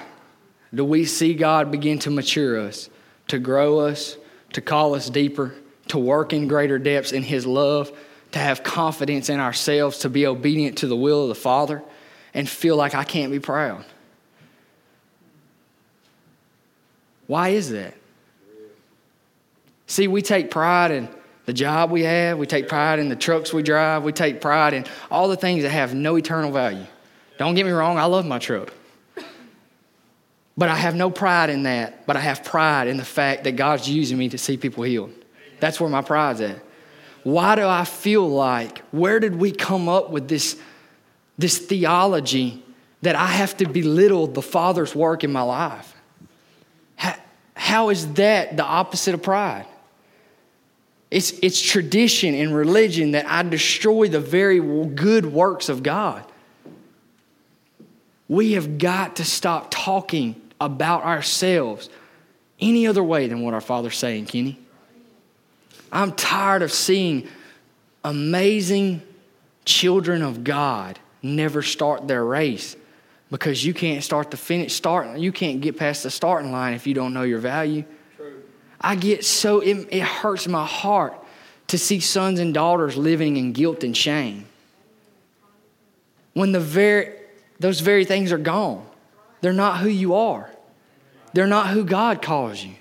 [0.74, 2.90] do we see God begin to mature us,
[3.28, 4.16] to grow us,
[4.52, 5.54] to call us deeper,
[5.88, 7.90] to work in greater depths in His love,
[8.32, 11.82] to have confidence in ourselves, to be obedient to the will of the Father,
[12.34, 13.84] and feel like I can't be proud?
[17.26, 17.94] Why is that?
[19.88, 21.08] See, we take pride in
[21.46, 24.74] the job we have, we take pride in the trucks we drive, we take pride
[24.74, 26.86] in all the things that have no eternal value.
[27.38, 28.72] Don't get me wrong, I love my truck.
[30.58, 33.52] But I have no pride in that, but I have pride in the fact that
[33.56, 35.14] God's using me to see people healed.
[35.58, 36.58] That's where my pride's at.
[37.22, 40.60] Why do I feel like, where did we come up with this,
[41.38, 42.62] this theology
[43.00, 45.94] that I have to belittle the Father's work in my life?
[46.96, 47.14] how,
[47.54, 49.66] how is that the opposite of pride?
[51.10, 56.24] It's, it's tradition and religion that I destroy the very good works of God.
[58.28, 61.88] We have got to stop talking about ourselves
[62.60, 64.58] any other way than what our Father's saying, Kenny.
[65.90, 67.28] I'm tired of seeing
[68.04, 69.02] amazing
[69.64, 72.76] children of God never start their race
[73.30, 76.86] because you can't start the finish start you can't get past the starting line if
[76.86, 77.84] you don't know your value.
[78.80, 81.14] I get so, it, it hurts my heart
[81.68, 84.46] to see sons and daughters living in guilt and shame.
[86.32, 87.14] When the very,
[87.58, 88.86] those very things are gone,
[89.40, 90.50] they're not who you are.
[91.32, 92.74] They're not who God calls you.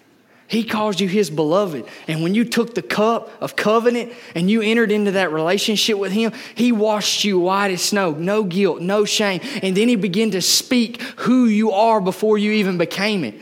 [0.48, 1.86] He calls you His beloved.
[2.08, 6.14] And when you took the cup of covenant and you entered into that relationship with
[6.14, 9.42] Him, He washed you white as snow, no guilt, no shame.
[9.62, 13.36] And then He began to speak who you are before you even became it.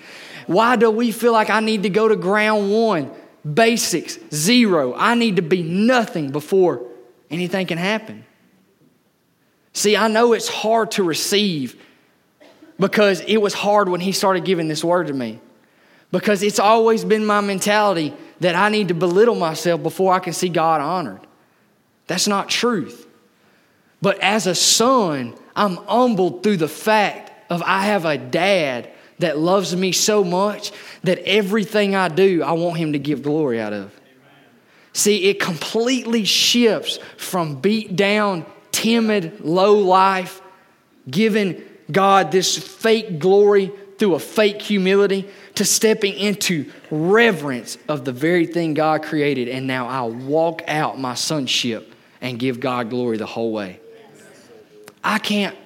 [0.48, 3.12] Why do we feel like I need to go to ground one,
[3.52, 4.94] basics, zero?
[4.96, 6.86] I need to be nothing before
[7.30, 8.26] anything can happen.
[9.74, 11.76] See, I know it's hard to receive
[12.80, 15.40] because it was hard when he started giving this word to me.
[16.12, 20.34] Because it's always been my mentality that I need to belittle myself before I can
[20.34, 21.22] see God honored.
[22.08, 23.08] That's not truth.
[24.02, 29.38] But as a son, I'm humbled through the fact of I have a dad that
[29.38, 30.72] loves me so much
[31.04, 33.92] that everything I do, I want him to give glory out of.
[34.94, 40.42] See, it completely shifts from beat down, timid, low life,
[41.10, 41.62] giving
[41.92, 48.46] God this fake glory through a fake humility, to stepping into reverence of the very
[48.46, 49.48] thing God created.
[49.48, 53.80] And now I'll walk out my sonship and give God glory the whole way.
[55.04, 55.65] I can't, I,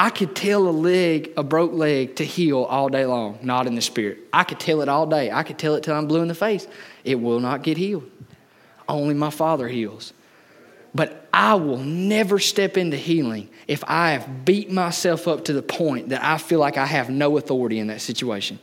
[0.00, 3.74] I could tell a leg, a broke leg, to heal all day long, not in
[3.74, 4.16] the spirit.
[4.32, 5.30] I could tell it all day.
[5.30, 6.66] I could tell it till I'm blue in the face.
[7.04, 8.10] It will not get healed.
[8.88, 10.14] Only my Father heals.
[10.94, 15.60] But I will never step into healing if I have beat myself up to the
[15.60, 18.58] point that I feel like I have no authority in that situation.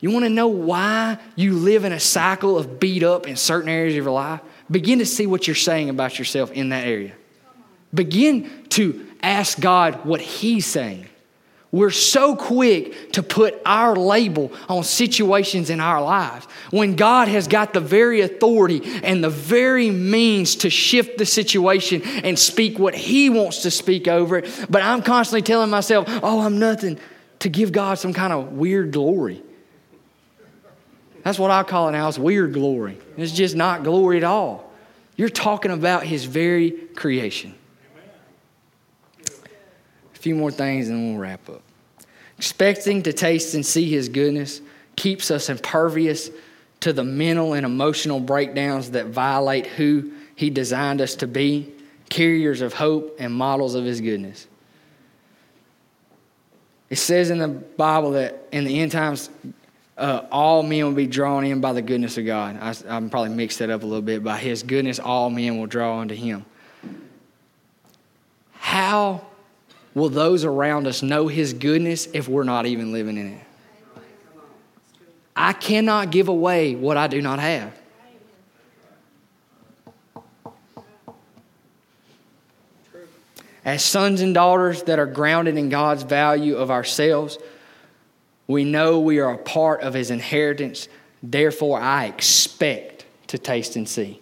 [0.00, 3.68] You want to know why you live in a cycle of beat up in certain
[3.68, 4.40] areas of your life?
[4.70, 7.12] Begin to see what you're saying about yourself in that area.
[7.96, 11.06] Begin to ask God what He's saying.
[11.72, 17.48] We're so quick to put our label on situations in our lives when God has
[17.48, 22.94] got the very authority and the very means to shift the situation and speak what
[22.94, 24.66] He wants to speak over it.
[24.70, 26.98] But I'm constantly telling myself, oh, I'm nothing,
[27.40, 29.42] to give God some kind of weird glory.
[31.24, 32.98] That's what I call it now, it's weird glory.
[33.16, 34.72] It's just not glory at all.
[35.16, 37.54] You're talking about His very creation.
[40.16, 41.60] A few more things and we'll wrap up.
[42.38, 44.62] Expecting to taste and see His goodness
[44.96, 46.30] keeps us impervious
[46.80, 51.70] to the mental and emotional breakdowns that violate who He designed us to be,
[52.08, 54.46] carriers of hope and models of His goodness.
[56.88, 59.28] It says in the Bible that in the end times,
[59.98, 62.56] uh, all men will be drawn in by the goodness of God.
[62.58, 64.24] I, I'm probably mixed that up a little bit.
[64.24, 66.46] By His goodness, all men will draw unto Him.
[68.52, 69.22] How
[69.96, 73.40] will those around us know His goodness if we're not even living in it?
[75.34, 77.74] I cannot give away what I do not have.
[83.64, 87.38] As sons and daughters that are grounded in God's value of ourselves,
[88.46, 90.88] we know we are a part of His inheritance.
[91.22, 94.20] Therefore, I expect to taste and see.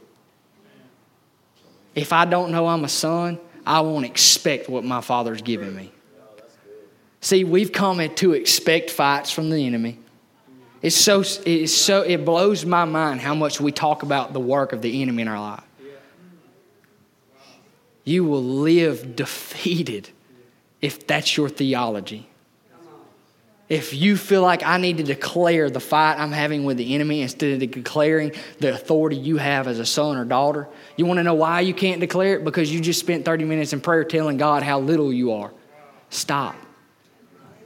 [1.96, 5.92] If I don't know I'm a son, I won't expect what my father's given me.
[7.20, 9.98] See, we've come to expect fights from the enemy.
[10.82, 14.74] It's so, it's so, it blows my mind how much we talk about the work
[14.74, 15.64] of the enemy in our life.
[18.04, 20.10] You will live defeated
[20.82, 22.28] if that's your theology.
[23.68, 27.22] If you feel like I need to declare the fight I'm having with the enemy
[27.22, 31.22] instead of declaring the authority you have as a son or daughter, you want to
[31.22, 32.44] know why you can't declare it?
[32.44, 35.50] Because you just spent 30 minutes in prayer telling God how little you are.
[36.10, 36.56] Stop.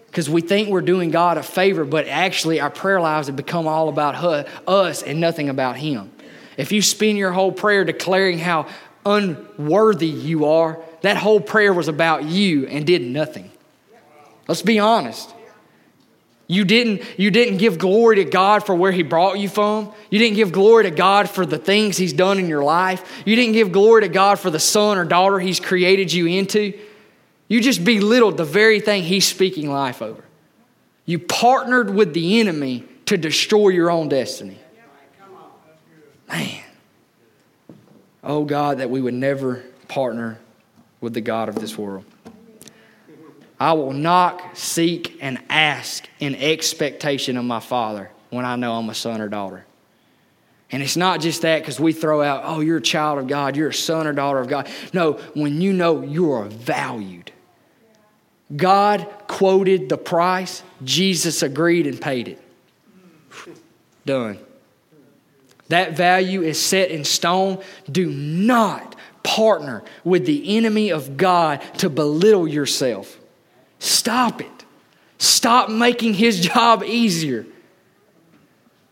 [0.06, 3.66] Because we think we're doing God a favor, but actually our prayer lives have become
[3.66, 4.14] all about
[4.68, 6.12] us and nothing about Him.
[6.56, 8.68] If you spend your whole prayer declaring how
[9.04, 13.50] unworthy you are, that whole prayer was about you and did nothing.
[14.46, 15.34] Let's be honest.
[16.50, 19.92] You didn't, you didn't give glory to God for where He brought you from.
[20.10, 23.22] You didn't give glory to God for the things He's done in your life.
[23.26, 26.72] You didn't give glory to God for the son or daughter He's created you into.
[27.48, 30.24] You just belittled the very thing He's speaking life over.
[31.04, 34.58] You partnered with the enemy to destroy your own destiny.
[36.28, 36.62] Man.
[38.24, 40.38] Oh God, that we would never partner
[41.00, 42.04] with the God of this world.
[43.60, 48.88] I will knock, seek, and ask in expectation of my Father when I know I'm
[48.88, 49.64] a son or daughter.
[50.70, 53.56] And it's not just that because we throw out, oh, you're a child of God,
[53.56, 54.68] you're a son or daughter of God.
[54.92, 57.32] No, when you know you are valued.
[58.54, 62.42] God quoted the price, Jesus agreed and paid it.
[64.06, 64.38] Done.
[65.68, 67.62] That value is set in stone.
[67.90, 73.17] Do not partner with the enemy of God to belittle yourself.
[73.78, 74.64] Stop it.
[75.18, 77.46] Stop making his job easier.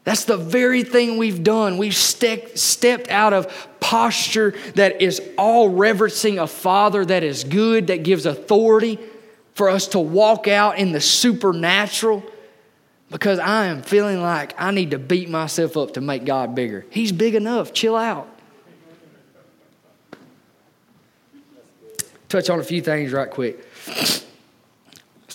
[0.04, 1.78] That's the very thing we've done.
[1.78, 7.88] We've ste- stepped out of posture that is all reverencing a Father that is good,
[7.88, 9.00] that gives authority
[9.54, 12.22] for us to walk out in the supernatural
[13.10, 16.86] because I am feeling like I need to beat myself up to make God bigger.
[16.90, 17.72] He's big enough.
[17.72, 18.28] Chill out.
[22.28, 23.64] Touch on a few things right quick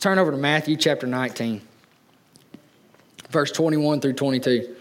[0.01, 1.61] turn over to Matthew chapter 19,
[3.29, 4.75] verse 21 through 22.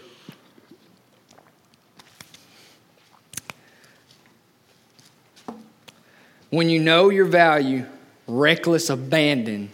[6.49, 7.85] When you know your value,
[8.27, 9.69] reckless abandon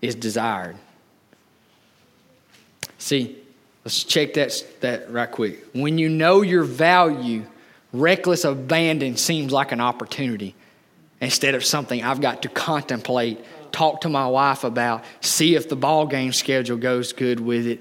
[0.00, 0.76] is desired.
[2.98, 3.36] See,
[3.84, 5.66] let's check that, that right quick.
[5.72, 7.44] When you know your value,
[7.92, 10.54] reckless abandon seems like an opportunity
[11.20, 15.76] instead of something I've got to contemplate, talk to my wife about, see if the
[15.76, 17.80] ball game schedule goes good with it.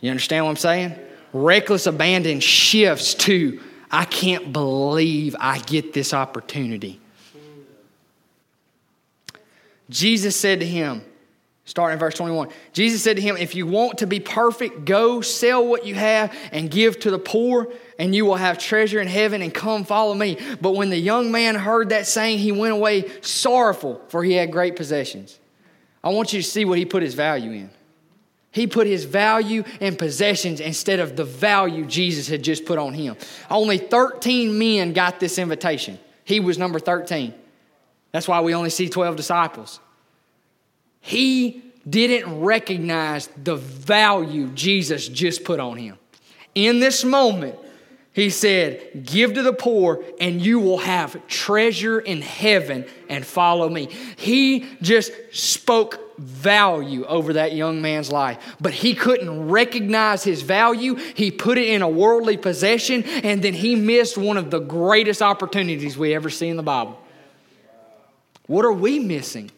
[0.00, 0.98] You understand what I'm saying?
[1.32, 7.00] Reckless abandon shifts to, I can't believe I get this opportunity.
[9.90, 11.02] Jesus said to him,
[11.64, 15.20] starting in verse 21, Jesus said to him, If you want to be perfect, go
[15.20, 19.08] sell what you have and give to the poor, and you will have treasure in
[19.08, 20.38] heaven, and come follow me.
[20.60, 24.52] But when the young man heard that saying, he went away sorrowful, for he had
[24.52, 25.38] great possessions.
[26.02, 27.70] I want you to see what he put his value in.
[28.50, 32.94] He put his value in possessions instead of the value Jesus had just put on
[32.94, 33.16] him.
[33.50, 35.98] Only 13 men got this invitation.
[36.22, 37.34] He was number 13.
[38.12, 39.80] That's why we only see 12 disciples.
[41.06, 45.98] He didn't recognize the value Jesus just put on him.
[46.54, 47.56] In this moment,
[48.14, 53.68] he said, Give to the poor, and you will have treasure in heaven, and follow
[53.68, 53.90] me.
[54.16, 60.94] He just spoke value over that young man's life, but he couldn't recognize his value.
[60.94, 65.20] He put it in a worldly possession, and then he missed one of the greatest
[65.20, 66.98] opportunities we ever see in the Bible.
[68.46, 69.50] What are we missing?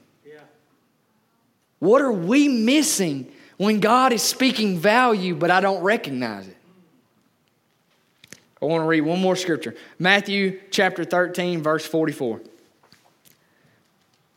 [1.78, 6.56] What are we missing when God is speaking value, but I don't recognize it?
[8.60, 12.40] I want to read one more scripture Matthew chapter 13, verse 44.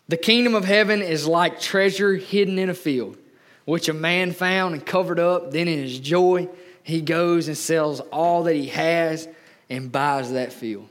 [0.09, 3.17] The kingdom of heaven is like treasure hidden in a field,
[3.65, 5.51] which a man found and covered up.
[5.51, 6.49] Then, in his joy,
[6.83, 9.27] he goes and sells all that he has
[9.69, 10.89] and buys that field.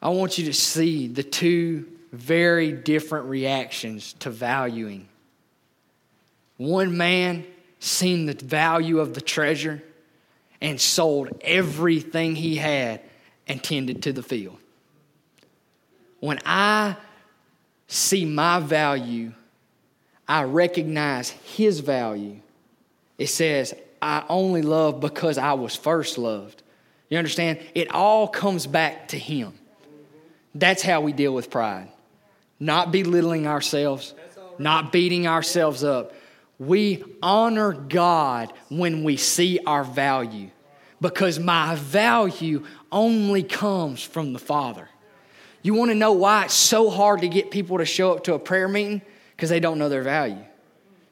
[0.00, 5.08] I want you to see the two very different reactions to valuing.
[6.56, 7.44] One man
[7.78, 9.82] seen the value of the treasure
[10.60, 13.00] and sold everything he had
[13.46, 14.58] and tended to the field.
[16.20, 16.96] When I
[17.86, 19.32] see my value,
[20.26, 22.40] I recognize his value.
[23.18, 26.62] It says, I only love because I was first loved.
[27.10, 27.60] You understand?
[27.74, 29.52] It all comes back to him.
[30.54, 31.88] That's how we deal with pride.
[32.58, 34.14] Not belittling ourselves,
[34.58, 36.12] not beating ourselves up.
[36.58, 40.50] We honor God when we see our value
[41.00, 44.88] because my value only comes from the Father.
[45.62, 48.34] You want to know why it's so hard to get people to show up to
[48.34, 49.02] a prayer meeting?
[49.34, 50.44] Because they don't know their value.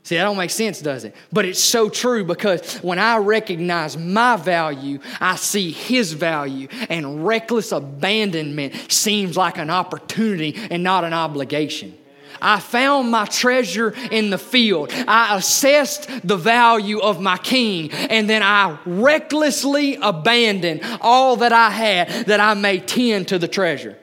[0.04, 1.14] See, that don't make sense, does it?
[1.32, 7.24] But it's so true because when I recognize my value, I see his value, and
[7.24, 11.96] reckless abandonment seems like an opportunity and not an obligation.
[12.40, 14.90] I found my treasure in the field.
[14.92, 21.70] I assessed the value of my king, and then I recklessly abandoned all that I
[21.70, 23.98] had that I may tend to the treasure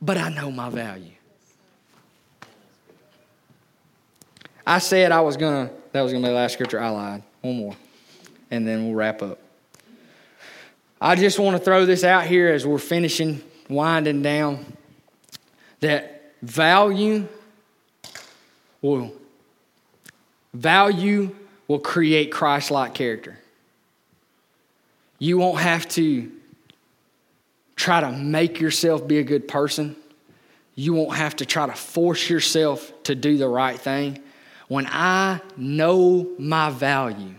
[0.00, 1.12] but I know my value.
[4.66, 6.80] I said I was gonna, that was gonna be the last scripture.
[6.80, 7.22] I lied.
[7.42, 7.76] One more.
[8.50, 9.38] And then we'll wrap up.
[11.00, 14.76] I just want to throw this out here as we're finishing, winding down,
[15.80, 17.26] that value
[18.82, 19.12] will
[20.54, 21.34] value
[21.68, 23.38] will create Christ-like character.
[25.18, 26.30] You won't have to
[27.76, 29.96] try to make yourself be a good person.
[30.74, 34.18] You won't have to try to force yourself to do the right thing.
[34.68, 37.34] When I know my value,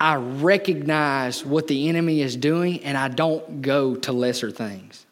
[0.00, 5.06] I recognize what the enemy is doing and I don't go to lesser things.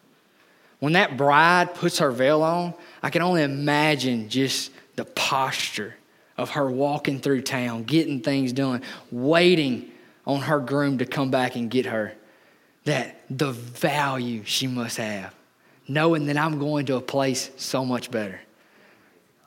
[0.81, 5.97] When that bride puts her veil on, I can only imagine just the posture
[6.37, 9.91] of her walking through town, getting things done, waiting
[10.27, 12.15] on her groom to come back and get her
[12.85, 15.35] that the value she must have,
[15.87, 18.41] knowing that I'm going to a place so much better.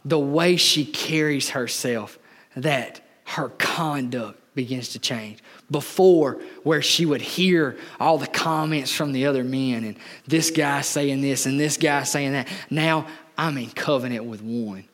[0.06, 2.18] The way she carries herself,
[2.56, 5.40] that her conduct begins to change.
[5.70, 9.98] Before, where she would hear all the comments from the other men, and
[10.28, 13.08] this guy saying this and this guy saying that, now
[13.38, 14.86] I'm in covenant with one.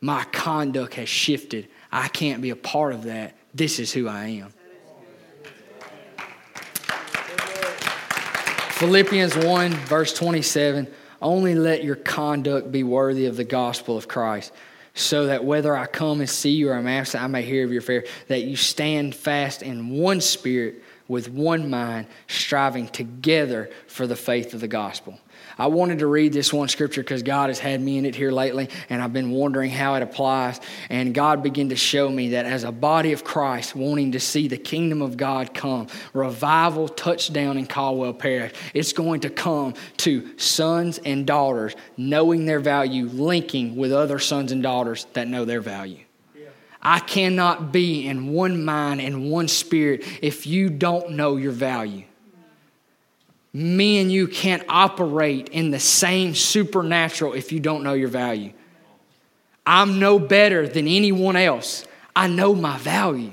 [0.00, 1.68] My conduct has shifted.
[1.90, 3.36] I can't be a part of that.
[3.54, 4.52] This is who I am.
[8.72, 10.86] Philippians 1, verse 27
[11.22, 14.52] only let your conduct be worthy of the gospel of Christ,
[14.94, 17.72] so that whether I come and see you or I'm absent, I may hear of
[17.72, 24.06] your affair, that you stand fast in one spirit, with one mind, striving together for
[24.06, 25.18] the faith of the gospel.
[25.58, 28.30] I wanted to read this one scripture because God has had me in it here
[28.30, 30.60] lately, and I've been wondering how it applies.
[30.90, 34.48] And God began to show me that as a body of Christ, wanting to see
[34.48, 40.38] the kingdom of God come, revival touchdown in Caldwell Parish, it's going to come to
[40.38, 45.62] sons and daughters knowing their value, linking with other sons and daughters that know their
[45.62, 46.00] value.
[46.82, 52.04] I cannot be in one mind and one spirit if you don't know your value
[53.56, 58.52] me and you can't operate in the same supernatural if you don't know your value.
[59.64, 61.86] I'm no better than anyone else.
[62.14, 63.32] I know my value.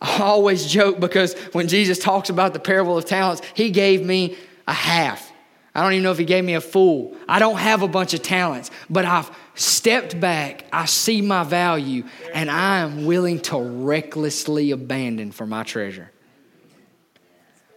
[0.00, 4.38] I always joke because when Jesus talks about the parable of talents, he gave me
[4.66, 5.30] a half.
[5.74, 7.14] I don't even know if he gave me a full.
[7.28, 10.64] I don't have a bunch of talents, but I've stepped back.
[10.72, 16.10] I see my value, and I am willing to recklessly abandon for my treasure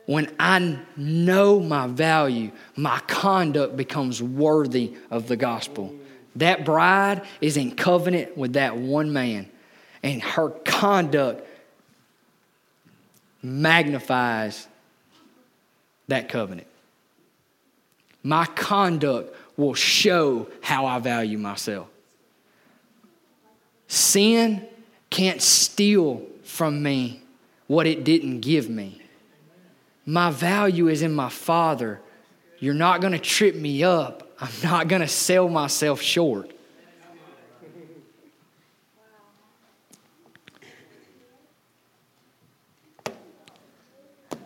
[0.08, 5.94] when I know my value, my conduct becomes worthy of the gospel.
[6.38, 9.50] That bride is in covenant with that one man,
[10.02, 11.46] and her conduct
[13.44, 14.68] magnifies
[16.08, 16.68] that covenant.
[18.24, 21.90] My conduct will show how I value myself.
[23.90, 24.66] Sin
[25.10, 27.22] can't steal from me
[27.68, 29.02] what it didn't give me.
[30.10, 32.00] My value is in my Father.
[32.60, 34.32] You're not going to trip me up.
[34.40, 36.54] I'm not going to sell myself short.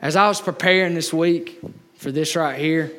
[0.01, 1.61] As I was preparing this week
[1.93, 2.91] for this right here,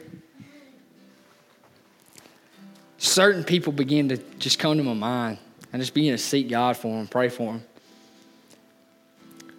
[2.98, 5.38] certain people begin to just come to my mind.
[5.72, 7.64] I just begin to seek God for them, pray for them.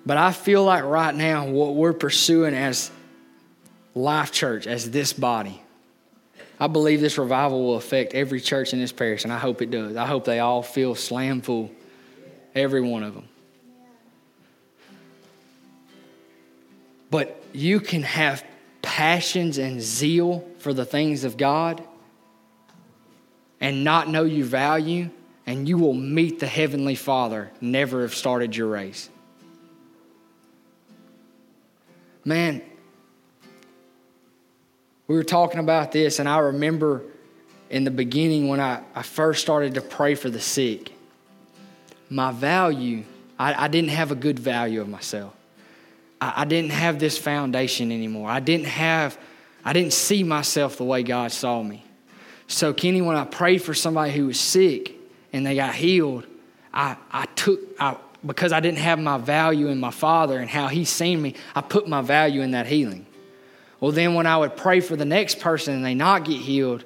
[0.06, 2.92] But I feel like right now, what we're pursuing as
[3.96, 5.62] Life Church, as this body,
[6.60, 9.72] I believe this revival will affect every church in this parish, and I hope it
[9.72, 9.96] does.
[9.96, 11.72] I hope they all feel slam full,
[12.54, 13.28] every one of them.
[17.10, 18.44] But you can have
[18.82, 21.84] passions and zeal for the things of God
[23.62, 25.10] and not know your value,
[25.46, 29.10] and you will meet the Heavenly Father, never have started your race.
[32.26, 32.62] Man,
[35.08, 37.04] we were talking about this, and I remember
[37.70, 40.94] in the beginning when I, I first started to pray for the sick,
[42.10, 43.04] my value,
[43.38, 45.34] I, I didn't have a good value of myself.
[46.22, 48.30] I, I didn't have this foundation anymore.
[48.30, 49.18] I didn't have,
[49.66, 51.84] I didn't see myself the way God saw me.
[52.48, 54.94] So, Kenny, when I prayed for somebody who was sick
[55.34, 56.26] and they got healed,
[56.74, 60.68] I, I took, I, because I didn't have my value in my Father and how
[60.68, 63.06] He's seen me, I put my value in that healing.
[63.80, 66.86] Well, then when I would pray for the next person and they not get healed,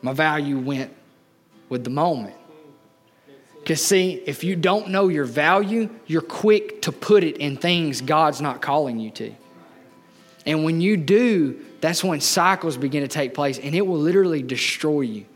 [0.00, 0.92] my value went
[1.68, 2.34] with the moment.
[3.58, 8.00] Because, see, if you don't know your value, you're quick to put it in things
[8.00, 9.34] God's not calling you to.
[10.46, 14.42] And when you do, that's when cycles begin to take place and it will literally
[14.42, 15.26] destroy you.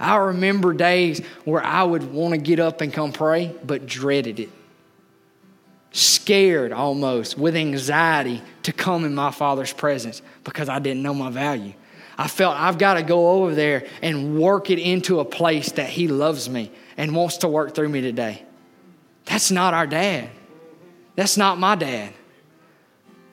[0.00, 4.40] I remember days where I would want to get up and come pray, but dreaded
[4.40, 4.48] it.
[5.92, 11.30] Scared almost, with anxiety to come in my Father's presence because I didn't know my
[11.30, 11.74] value.
[12.16, 15.88] I felt I've got to go over there and work it into a place that
[15.88, 18.42] He loves me and wants to work through me today.
[19.26, 20.30] That's not our dad.
[21.16, 22.12] That's not my dad.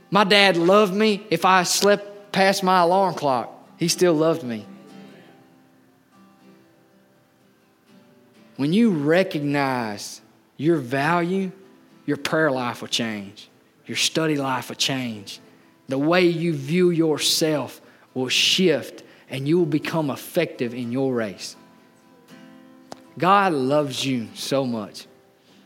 [0.10, 3.54] My dad loved me if I slept past my alarm clock.
[3.78, 4.66] He still loved me.
[8.58, 10.22] When you recognize
[10.58, 11.52] your value,
[12.06, 13.50] your prayer life will change,
[13.86, 15.40] your study life will change.
[15.88, 17.80] The way you view yourself
[18.14, 21.56] will shift, and you will become effective in your race.
[23.18, 25.08] God loves you so much.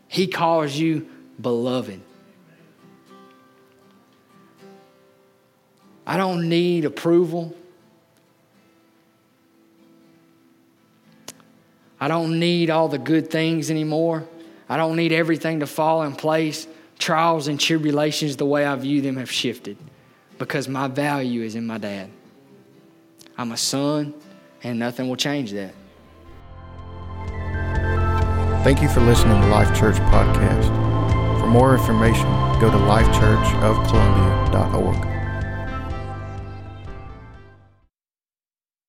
[0.08, 2.02] He calls you beloved.
[6.06, 7.56] I don't need approval.
[12.02, 14.28] I don't need all the good things anymore.
[14.68, 16.68] I don't need everything to fall in place.
[16.98, 19.78] Trials and tribulations, the way I view them, have shifted
[20.40, 22.10] because my value is in my dad.
[23.38, 24.16] I'm a son,
[24.64, 25.76] and nothing will change that.
[28.64, 30.66] Thank you for listening to Life Church Podcast.
[31.40, 32.26] For more information,
[32.60, 35.21] go to lifechurchofcolumbia.org.